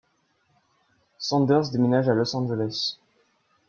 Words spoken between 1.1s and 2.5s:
Sanders déménage à Los